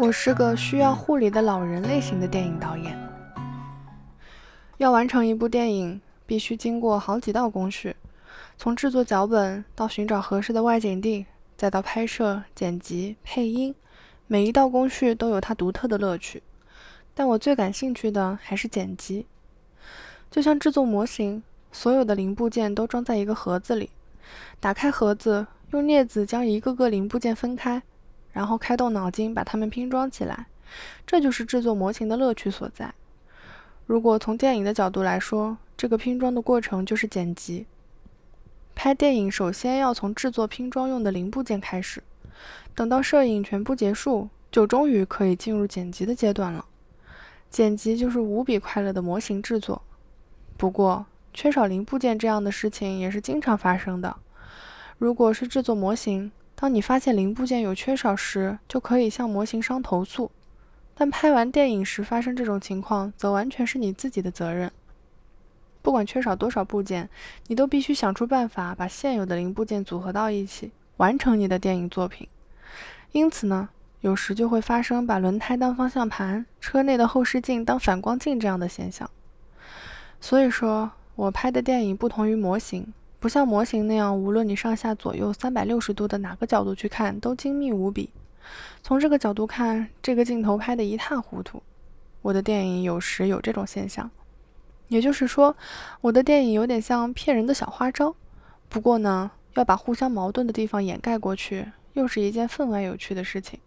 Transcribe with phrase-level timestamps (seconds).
[0.00, 2.98] 我是个需要护理的老人类型的电影导演。
[4.78, 7.94] 要完成一部电影，必须经过好几道工序，
[8.56, 13.74] 从制作脚本到寻找合适的外景地，再到拍摄、剪辑、配音，
[14.26, 16.42] 每一道工序都有它独特的乐趣。
[17.12, 19.26] 但我最感兴趣的还是剪辑。
[20.30, 21.42] 就像制作模型，
[21.72, 23.90] 所有的零部件都装在一个盒子里，
[24.60, 27.82] 打开盒子，用镊子将一个个零部件分开。
[28.32, 30.46] 然后开动脑筋把它们拼装起来，
[31.06, 32.94] 这就是制作模型的乐趣所在。
[33.86, 37.66] 如果从电影的角度来说，这个拼装的过程就是剪辑。
[38.74, 42.02] 拍电影首先要从制作拼装用的零部件开始，
[42.74, 46.64] 等到摄影全部结束，就终于可以进入剪辑的阶段了。
[47.50, 49.82] 剪辑就是无比快乐的模型制作。
[50.56, 54.16] 不过，缺少零部件这样的事情也是经常发生的。
[54.98, 60.30] 如果是制作模型，当你发现零部件有缺少时，就可以向模型商投诉。
[60.94, 64.70] 但拍完电影时发生这种情况，则完全是你自己的责任。
[65.80, 67.08] 不管缺少多少部件，
[67.46, 72.28] 你都必须想出办法把现有的零部件组合到一起，完成你的电影作品。
[73.12, 73.70] 因此呢，
[74.02, 79.10] 有时就会发生把轮胎当方向盘、车内的后视镜当反光镜这样的现象。
[80.20, 82.92] 所以说，我拍的电影不同于模型。
[83.20, 88.08] 不像模型那样，无论你上下左右三百六十度的哪个角度去看，都精密无比。
[88.82, 91.62] 从这个角度看，这个镜头拍得一塌糊涂。
[92.22, 94.10] 我的电影有时有这种现象，
[94.88, 95.54] 也就是说，
[96.00, 98.16] 我的电影有点像骗人的小花招。
[98.70, 103.60] 不过呢，要把互相矛盾的地方掩盖过去，又是一件分外有趣的事情。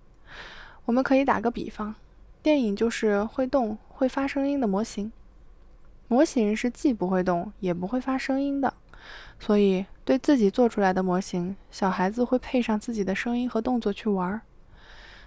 [0.85, 1.93] 我们可以打个比方，
[2.41, 5.11] 电影就是会动、会发声音的模型，
[6.07, 8.73] 模型是既不会动也不会发声音的。
[9.39, 14.41] 所以，对自己做出来的模型，小孩子会配上自己的声音和动作去玩儿，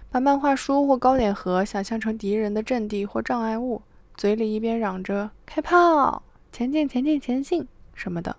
[0.09, 3.81] 把漫画书或糕点盒想象成敌人的阵地或障碍物，
[4.15, 8.35] 嘴里一边嚷着“开炮，前进，前进，前进”什么的，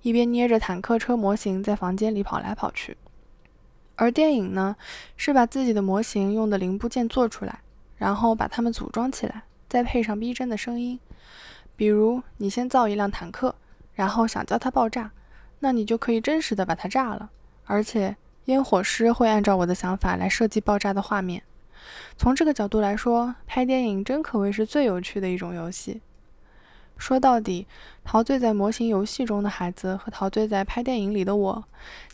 [0.00, 2.96] 一边捏着坦克车模型在房间里跑来跑去。
[3.96, 4.76] 而电影呢，
[5.16, 7.60] 是把自己的模型用的零部件做出来，
[7.96, 10.98] 然后把它们组装起来，再配上逼真的声音。
[11.76, 13.54] 比如，你先造一辆坦克。
[13.94, 15.10] 然后想叫它爆炸，
[15.60, 17.30] 那你就可以真实的把它炸了。
[17.64, 18.16] 而且
[18.46, 21.42] 烟火师会按照我的想法来设计爆炸的画面。
[22.16, 26.00] 从这个角度来说，拍电影真可谓是最有趣的一种游戏。
[26.96, 27.66] 说到底，
[28.04, 31.64] 陶醉在模型游戏中的孩子和陶醉在拍电影里的我，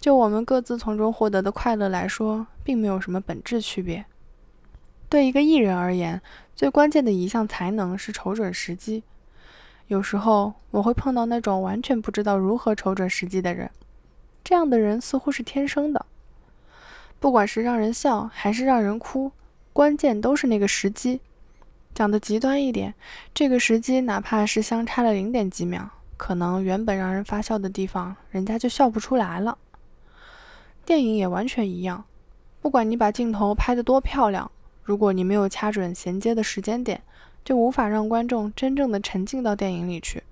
[0.01, 4.07] 就我们各自从中获得的快乐来说，并没有什么本质区别。
[5.11, 6.23] 对一个艺人而言，
[6.55, 9.03] 最关键的一项才能是瞅准时机。
[9.89, 13.71] 有时候我会碰到那种完全不知道如何瞅准时机的人，
[14.45, 16.05] 这样的人似乎是天生的。
[17.19, 19.33] 不管是让人笑还是让人哭，
[19.73, 21.21] 关键都是那个时机。
[21.95, 22.95] 讲的极端一点，
[23.33, 25.89] 这个时机哪怕是相差了零点几秒，
[26.19, 29.57] 可能原本让人发笑的地方，人家就笑不出来了。
[30.85, 32.05] 电影也完全一样，
[32.61, 34.51] 不管你把镜头拍得多漂亮，
[34.85, 37.03] 如果你没有掐准衔接的时间点。
[37.45, 40.23] 就无法让观众真正的沉浸到电影里去，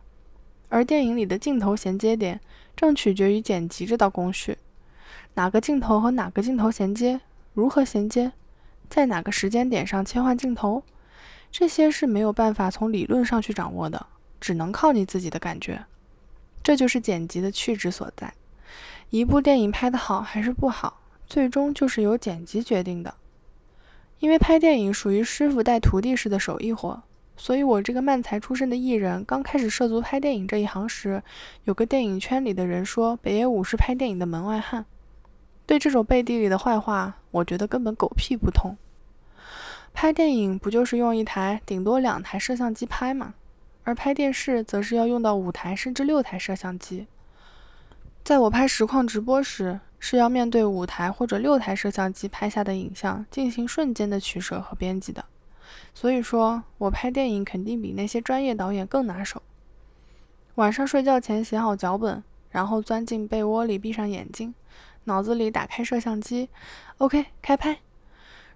[0.68, 2.40] 而电影里的镜头衔接点
[2.76, 4.58] 正取决于剪辑这道工序，
[5.34, 7.20] 哪个镜头和哪个镜头衔接，
[7.54, 8.32] 如何衔接，
[8.90, 10.82] 在哪个时间点上切换镜头，
[11.50, 14.06] 这些是没有办法从理论上去掌握的，
[14.40, 15.84] 只能靠你自己的感觉。
[16.62, 18.34] 这就是剪辑的趣旨所在。
[19.10, 23.14] 一部电影拍得好还是不好，最终就是由剪辑决定的。
[24.18, 27.02] 因为拍电影属于师傅带徒弟式的手艺活，
[27.36, 31.22] 所以我这个漫才出身的艺人刚开始涉足拍电影这一行时，
[31.64, 34.86] 有个电影圈里的人说北野武是拍电影的门外汉。
[35.66, 38.76] 对这种背地里的坏话，我觉得根本狗屁不通。
[39.92, 43.34] 拍电影不就是用一台顶多两台摄像机拍吗？
[43.82, 47.06] 而拍电视则是要用到五台甚至六台摄像机。
[48.24, 55.24] 在我拍实况直播时，是要面对五台或者六台摄像机拍下的影像进行瞬间的取舍和编辑的。
[55.94, 59.42] 所以说我拍电影肯定比那些专业导演更拿手。
[60.56, 64.54] 晚上睡觉前写好脚本，然后钻进被窝里闭上眼睛，
[65.04, 66.48] 脑子里打开摄像机
[66.98, 67.78] ，OK 开拍。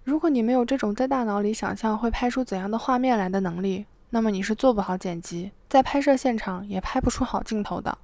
[0.04, 7.98] 如果你没有这种在大脑里想象会拍出怎样的画面来的能力，那么你是做不好剪辑，在拍摄现场也拍不出好镜头的。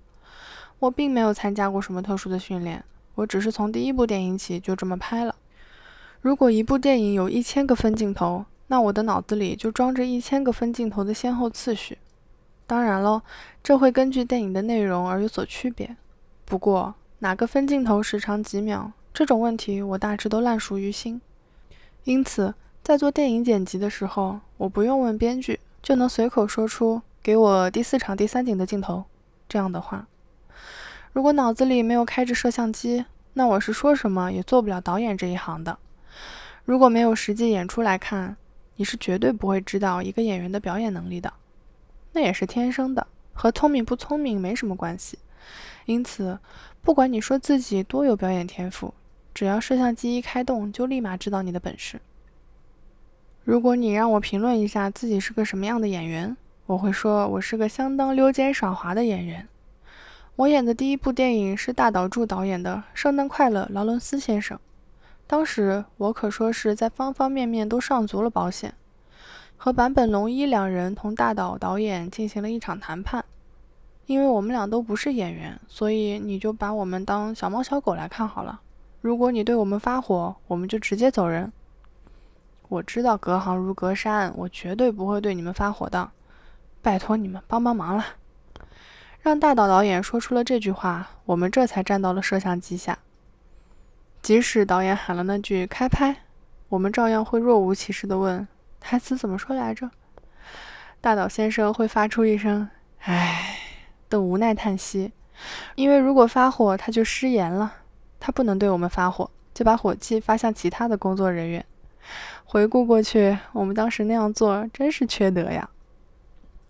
[0.78, 2.84] 我并没有参加过什么特殊的训练，
[3.16, 5.34] 我只是从第一部电影起就这么拍了。
[6.22, 11.98] 如果一部电影有一千个分镜头，那我的脑子里就装着一千个分镜头的先后次序。
[12.66, 13.22] 当然了，
[13.62, 15.96] 这会根据电影的内容而有所区别。
[16.44, 21.20] 不过哪个分镜头时长几秒，这种问题我大致都烂熟于心。
[22.04, 29.04] 因此，在做电影剪辑的时候，我不用问编剧，就能随口说出“给我第四场第三景的镜头”
[29.48, 30.06] 这样的话。
[31.16, 33.02] 如果脑子里没有开着摄像机，
[33.32, 35.78] 那我是说什么也做不了导演这一行的。
[36.66, 38.36] 如果没有实际演出来看，
[38.74, 41.32] 你是绝对不会知道一个演员的表演能力的。
[42.12, 45.18] 那也是天生的，和聪明不聪明没什么关系。
[45.86, 46.38] 因此，
[46.82, 48.92] 不管你说自己多有表演天赋，
[49.32, 51.98] 只要摄像机一开动，就立马知道你的本事。
[53.42, 56.36] 如果你让我评论一下自己是个什么样的演员，
[56.66, 59.48] 我会说我是个相当溜肩耍滑的演员。
[60.36, 64.54] 我演的第一部电影是大岛渚导演的《圣诞快乐，劳伦斯先生》。
[65.26, 68.74] 当时我可说是在方方面面都上足了保险，
[69.56, 73.24] 和坂本龙一两人同大岛导演进行了一场谈判。
[74.04, 78.60] 因为我们俩都不是演员，所以你就把我们当小猫小狗来看好了。
[79.00, 81.50] 如果你对我们发火，我们就直接走人。
[82.68, 86.10] 我知道隔行如隔山，我绝对不会对你们发火的。
[86.82, 88.04] 拜托你们帮帮忙了，
[89.26, 92.96] 让大导导演说出了这句话，我们这才站到了摄像机下。
[94.22, 96.14] 即使导演喊了那句“开拍”，
[96.70, 98.46] 我们照样会若无其事地问
[98.78, 99.90] ：“台词怎么说来着？”
[101.02, 102.68] 大岛先生会发出一声
[103.02, 103.58] “唉”
[104.08, 105.10] 的无奈叹息，
[105.74, 107.74] 因为如果发火，他就失言了。
[108.20, 111.66] 他不能对我们发火，就把火气发向其他的工作人员。
[112.44, 115.68] 回顾过去，我们当时那样做真是缺德呀！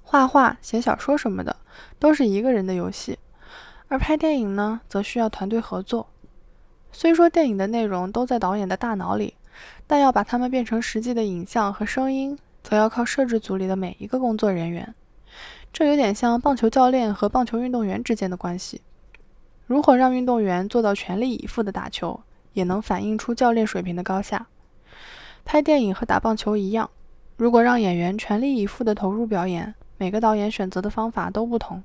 [0.08, 1.56] 画画、写小说什么的
[1.98, 3.18] 都是一个人的游戏，
[3.88, 6.06] 而拍电影呢，则需要团队合作。
[6.92, 9.34] 虽说电影的内容都在导演的大脑里，
[9.84, 14.94] 但要把它们变成实际的影像和声音，则要靠摄制组里的每一个工作人员。
[15.72, 18.82] 这有点像棒球教练和棒球运动员之间的关系。
[19.66, 22.20] 如何让运动员做到全力以赴的打球，
[22.52, 24.46] 也能反映出教练水平的高下。
[25.44, 26.88] 拍电影和打棒球一样，
[27.36, 31.82] 如果让演员全力以赴地投入表演，每个导演选择的方法都不同。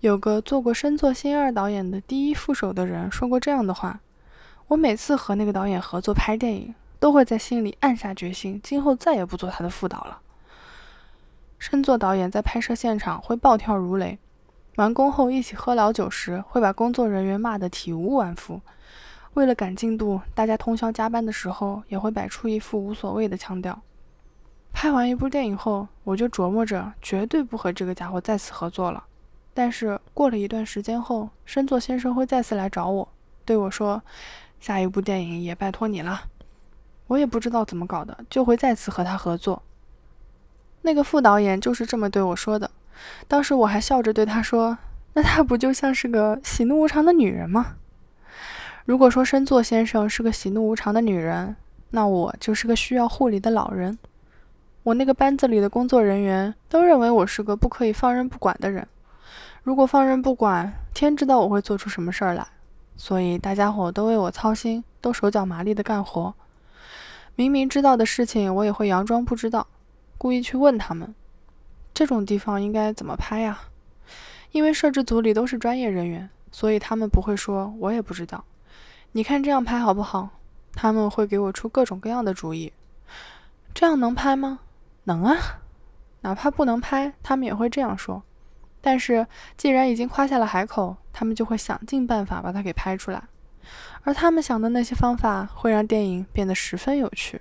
[0.00, 4.00] 有个做过深作新二导演的第一副手的人说过这样的话
[4.68, 10.20] ：“我每次和那个导演合作拍电影，都会在心里暗下决心，今后再也不做他的副导了。”
[11.58, 14.18] 深作导演在拍摄现场会暴跳如雷，
[14.76, 18.60] 完工后一起喝老酒时，会把工作人员骂得体无完肤。
[19.34, 23.80] 为了赶进度，大家通宵加班的时候，也会摆出一副无所谓的腔调。
[24.72, 29.04] 拍完一部电影后，我就琢磨着绝对不和这个家伙再次合作了。
[29.52, 33.08] 但是过了一段时间后，深作先生会再次来找我，
[33.44, 34.00] 对我说
[34.60, 36.22] ：“下一部电影也拜托你了。”
[37.08, 39.62] 我也不知道怎么搞的，就会再次和他合作。
[40.82, 42.70] 那个副导演就是这么对我说的。
[43.26, 44.78] 当时我还笑着对他说
[45.14, 47.76] ：“那他不就像是个喜怒无常的女人吗？”
[48.86, 51.56] 如果说深作先生是个喜怒无常的女人，
[51.90, 53.98] 那我就是个需要护理的老人。
[54.88, 58.88] 我那个班子里的工作人员都认为我是个不可以放任不管的人。
[59.62, 62.46] 如果放任不管，天知道我会做出什么事儿来。
[62.96, 66.32] 所以大家伙都为我操心，都手脚麻利的干活。
[67.34, 69.66] 明明知道的事情，我也会佯装不知道，
[70.16, 71.14] 故意去问他们：
[71.92, 73.60] 这种地方应该怎么拍呀？
[74.52, 78.42] 因为摄制组里都是专业人员，所以他们不会说我也不知道。
[79.12, 80.30] 你看这样拍好不好？
[80.72, 82.72] 他们会给我出各种各样的主意。
[83.74, 84.60] 这样能拍吗？
[85.08, 85.36] 能啊，
[86.20, 88.22] 哪怕不能拍，他们也会这样说。
[88.82, 93.22] 但是既然已经夸下了海口，他们就会想尽办法把它给拍出来。
[94.02, 97.40] 而他们想的那些方法会让电影变得十分有趣。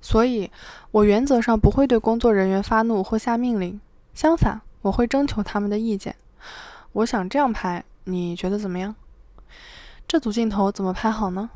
[0.00, 0.50] 所以，
[0.92, 3.80] 我原则上不会对工作人员发怒或下命令，
[4.14, 6.14] 相反，我会征求他们的意见。
[6.92, 8.94] 我想这样拍，你觉得怎么样？
[10.06, 11.50] 这组镜头怎么拍好呢？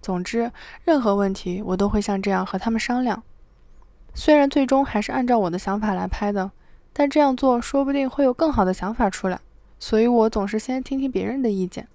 [0.00, 0.50] 总之，
[0.84, 3.22] 任何问题我都会像这样和他们商量。
[4.14, 6.50] 虽然最终还是按照我的想法来拍的，
[6.92, 9.40] 但这样做说不定会有更好的想法出来。
[9.78, 11.88] 所以我总是先听听别人的意见。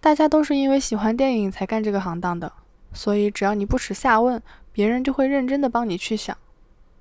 [0.00, 2.52] 大家都是因为喜欢电影才干这个行当的，
[2.92, 4.40] 所以只要你不耻下问，
[4.70, 6.36] 别人就会认真的帮你去想。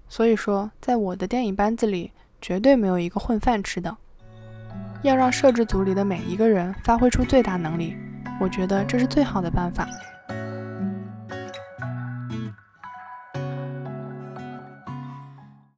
[0.07, 2.11] 所以说，在我的电影班子里，
[2.41, 3.97] 绝对没有一个混饭吃的。
[5.01, 7.95] 要让摄制组里的每一个人发挥出最大能力，
[8.39, 9.87] 我觉得这是最好的办法。